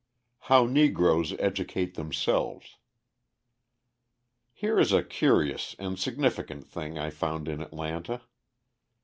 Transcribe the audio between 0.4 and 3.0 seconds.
How Negroes Educate Themselves